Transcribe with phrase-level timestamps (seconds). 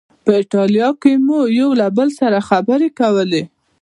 [0.23, 3.43] په ایټالوي کې مو یو له بل سره خبرې کولې.